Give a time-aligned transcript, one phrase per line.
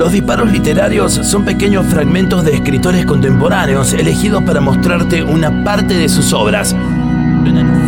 [0.00, 6.08] Los disparos literarios son pequeños fragmentos de escritores contemporáneos elegidos para mostrarte una parte de
[6.08, 6.74] sus obras.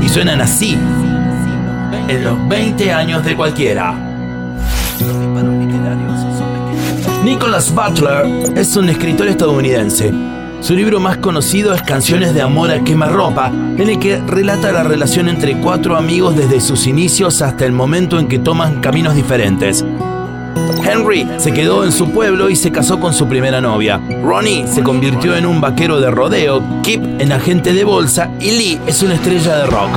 [0.02, 0.76] Y suenan así
[2.08, 3.94] en los 20 años de cualquiera.
[7.24, 8.26] Nicholas Butler
[8.56, 10.12] es un escritor estadounidense.
[10.60, 14.82] Su libro más conocido es Canciones de Amor a Quemarropa, en el que relata la
[14.82, 19.82] relación entre cuatro amigos desde sus inicios hasta el momento en que toman caminos diferentes.
[20.84, 24.00] Henry se quedó en su pueblo y se casó con su primera novia.
[24.22, 28.80] Ronnie se convirtió en un vaquero de rodeo, Kip en agente de bolsa y Lee
[28.86, 29.90] es una estrella de rock.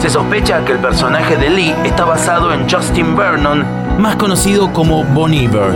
[0.00, 3.64] Se sospecha que el personaje de Lee está basado en Justin Vernon,
[3.98, 5.74] más conocido como Bon Iver.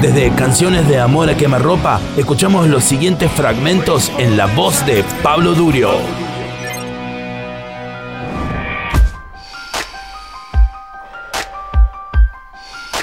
[0.00, 5.54] Desde Canciones de Amor a Quemarropa, escuchamos los siguientes fragmentos en la voz de Pablo
[5.54, 5.90] Durio.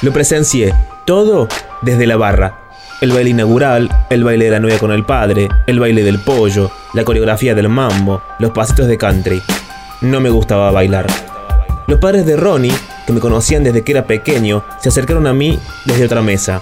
[0.01, 0.73] Lo presencié,
[1.05, 1.47] todo
[1.81, 2.59] desde la barra.
[3.01, 6.71] El baile inaugural, el baile de la novia con el padre, el baile del pollo,
[6.93, 9.41] la coreografía del mambo, los pasitos de country.
[10.01, 11.07] No me gustaba bailar.
[11.87, 12.73] Los padres de Ronnie,
[13.05, 16.61] que me conocían desde que era pequeño, se acercaron a mí desde otra mesa.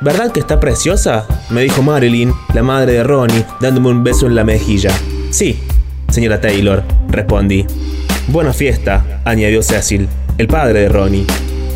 [0.00, 1.26] ¿Verdad que está preciosa?
[1.50, 4.90] me dijo Marilyn, la madre de Ronnie, dándome un beso en la mejilla.
[5.30, 5.62] Sí,
[6.10, 7.66] señora Taylor, respondí.
[8.28, 11.26] Buena fiesta, añadió Cecil, el padre de Ronnie.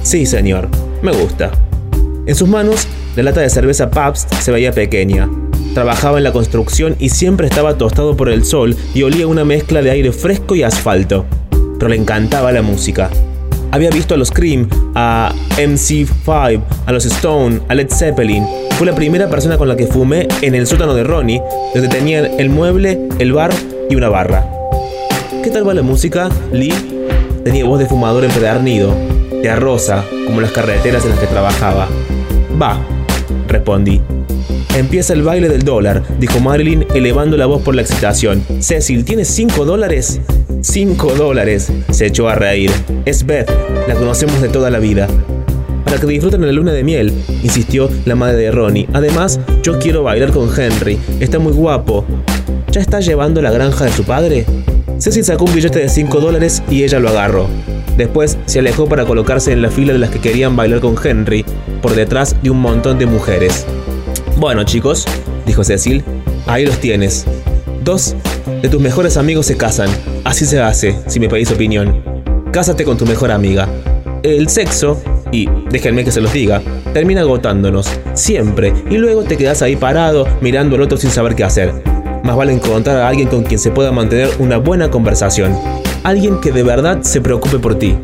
[0.03, 0.69] Sí, señor,
[1.03, 1.51] me gusta.
[2.27, 5.29] En sus manos, la lata de cerveza Pabst se veía pequeña.
[5.75, 9.83] Trabajaba en la construcción y siempre estaba tostado por el sol y olía una mezcla
[9.83, 11.27] de aire fresco y asfalto.
[11.79, 13.11] Pero le encantaba la música.
[13.73, 18.45] Había visto a los Cream, a MC5, a los Stone, a Led Zeppelin.
[18.79, 21.43] Fue la primera persona con la que fumé en el sótano de Ronnie,
[21.75, 23.51] donde tenían el mueble, el bar
[23.89, 24.45] y una barra.
[25.45, 26.75] ¿Qué tal va la música, Lee?
[27.45, 28.95] Tenía voz de fumador empedernido,
[29.43, 31.89] de arroza, como las carreteras en las que trabajaba.
[32.61, 32.81] Va,
[33.49, 34.01] respondí.
[34.77, 38.43] Empieza el baile del dólar, dijo Marilyn elevando la voz por la excitación.
[38.61, 40.21] Cecil, ¿tienes cinco dólares?
[40.61, 42.71] Cinco dólares, se echó a reír.
[43.05, 43.51] Es Beth,
[43.89, 45.09] la conocemos de toda la vida.
[45.85, 48.89] Para que disfruten la luna de miel, insistió la madre de Ronnie.
[48.93, 52.05] Además, yo quiero bailar con Henry, está muy guapo.
[52.71, 54.47] ¿Ya está llevando la granja de su padre?
[54.99, 57.49] Cecil sacó un billete de cinco dólares y ella lo agarró.
[58.01, 61.45] Después se alejó para colocarse en la fila de las que querían bailar con Henry,
[61.83, 63.67] por detrás de un montón de mujeres.
[64.39, 65.05] Bueno chicos,
[65.45, 66.03] dijo Cecil,
[66.47, 67.27] ahí los tienes.
[67.85, 68.17] Dos
[68.63, 69.91] de tus mejores amigos se casan.
[70.25, 72.03] Así se hace, si me pedís opinión.
[72.51, 73.69] Cásate con tu mejor amiga.
[74.23, 74.99] El sexo,
[75.31, 76.63] y déjenme que se los diga,
[76.95, 81.45] termina agotándonos, siempre, y luego te quedas ahí parado mirando al otro sin saber qué
[81.45, 81.75] hacer.
[82.25, 85.55] Más vale encontrar a alguien con quien se pueda mantener una buena conversación.
[86.03, 87.95] Alguien que de verdad se preocupe por ti.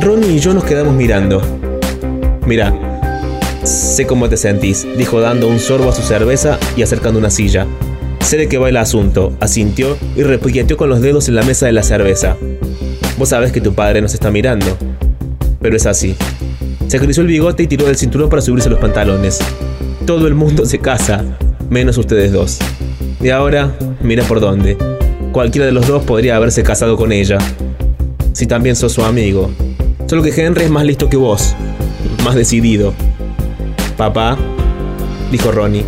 [0.00, 1.42] Ronnie y yo nos quedamos mirando.
[2.46, 2.72] Mira,
[3.64, 7.66] sé cómo te sentís, dijo dando un sorbo a su cerveza y acercando una silla.
[8.20, 11.66] Sé de qué va el asunto, asintió y repiqueteó con los dedos en la mesa
[11.66, 12.36] de la cerveza.
[13.18, 14.76] Vos sabés que tu padre nos está mirando.
[15.60, 16.14] Pero es así.
[16.86, 19.40] Se acarició el bigote y tiró del cinturón para subirse los pantalones.
[20.06, 21.24] Todo el mundo se casa,
[21.68, 22.58] menos ustedes dos.
[23.20, 24.78] Y ahora, mira por dónde.
[25.32, 27.38] Cualquiera de los dos podría haberse casado con ella.
[28.32, 29.50] Si también sos su amigo.
[30.06, 31.54] Solo que Henry es más listo que vos.
[32.24, 32.94] Más decidido.
[33.96, 34.38] Papá,
[35.30, 35.84] dijo Ronnie.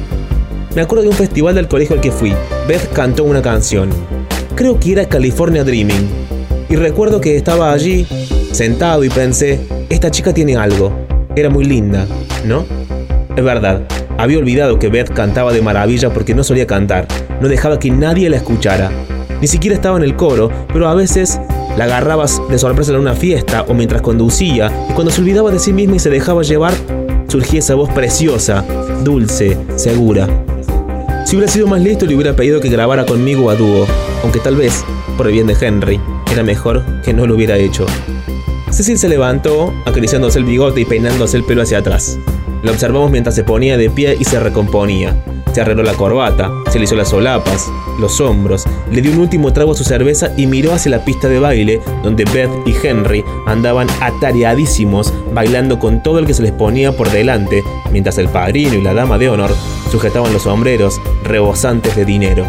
[0.75, 2.35] Me acuerdo de un festival del colegio al que fui.
[2.69, 3.89] Beth cantó una canción.
[4.55, 6.09] Creo que era California Dreaming.
[6.69, 8.07] Y recuerdo que estaba allí,
[8.53, 9.59] sentado, y pensé,
[9.89, 10.93] esta chica tiene algo.
[11.35, 12.07] Era muy linda,
[12.45, 12.67] ¿no?
[13.35, 13.83] Es verdad,
[14.19, 17.09] había olvidado que Beth cantaba de maravilla porque no solía cantar.
[17.41, 18.91] No dejaba que nadie la escuchara.
[19.41, 21.41] Ni siquiera estaba en el coro, pero a veces
[21.77, 25.59] la agarrabas de sorpresa en una fiesta o mientras conducía, y cuando se olvidaba de
[25.59, 26.75] sí misma y se dejaba llevar,
[27.29, 28.65] surgía esa voz preciosa,
[29.03, 30.29] dulce, segura.
[31.25, 33.87] Si hubiera sido más listo, le hubiera pedido que grabara conmigo a dúo,
[34.23, 34.85] aunque tal vez,
[35.17, 36.01] por el bien de Henry,
[36.33, 37.87] era mejor que no lo hubiera hecho.
[38.71, 42.19] Cecil se levantó, acariciándose el bigote y peinándose el pelo hacia atrás.
[42.63, 45.17] Lo observamos mientras se ponía de pie y se recomponía.
[45.53, 47.69] Se arregló la corbata, se le hizo las solapas,
[47.99, 51.29] los hombros, le dio un último trago a su cerveza y miró hacia la pista
[51.29, 56.53] de baile, donde Beth y Henry andaban atareadísimos, bailando con todo el que se les
[56.53, 59.51] ponía por delante, mientras el padrino y la dama de honor
[59.91, 62.47] sujetaban los sombreros rebosantes de dinero.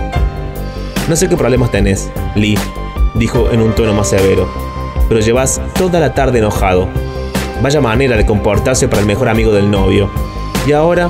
[1.10, 2.58] No sé qué problemas tenés, Lee,
[3.16, 4.48] dijo en un tono más severo,
[5.10, 6.88] pero llevas toda la tarde enojado.
[7.64, 10.10] Vaya manera de comportarse para el mejor amigo del novio.
[10.68, 11.10] Y ahora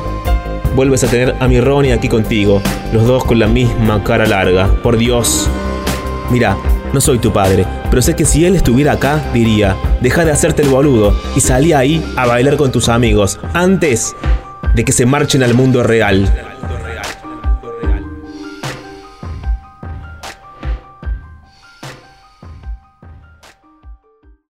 [0.75, 2.62] vuelves a tener a mi Ronnie aquí contigo,
[2.94, 4.68] los dos con la misma cara larga.
[4.81, 5.50] Por Dios.
[6.29, 6.57] Mira,
[6.94, 10.62] No soy tu padre, pero sé que si él estuviera acá, diría, deja de hacerte
[10.62, 14.13] el boludo y salí ahí a bailar con tus amigos, antes
[14.75, 16.50] de que se marchen al mundo real.